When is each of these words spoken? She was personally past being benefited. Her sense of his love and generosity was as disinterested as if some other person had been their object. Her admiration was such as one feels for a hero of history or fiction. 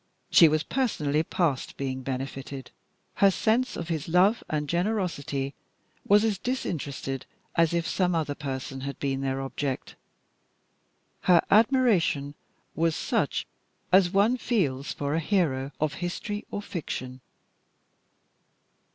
She 0.31 0.47
was 0.47 0.63
personally 0.63 1.21
past 1.21 1.77
being 1.77 2.01
benefited. 2.01 2.71
Her 3.17 3.29
sense 3.29 3.77
of 3.77 3.89
his 3.89 4.07
love 4.09 4.43
and 4.49 4.67
generosity 4.67 5.53
was 6.07 6.23
as 6.25 6.39
disinterested 6.39 7.27
as 7.55 7.71
if 7.71 7.87
some 7.87 8.15
other 8.15 8.33
person 8.33 8.81
had 8.81 8.97
been 8.97 9.21
their 9.21 9.39
object. 9.41 9.93
Her 11.29 11.43
admiration 11.51 12.33
was 12.73 12.95
such 12.95 13.45
as 13.91 14.09
one 14.09 14.37
feels 14.37 14.91
for 14.91 15.13
a 15.13 15.19
hero 15.19 15.71
of 15.79 15.93
history 16.01 16.47
or 16.49 16.63
fiction. 16.63 17.21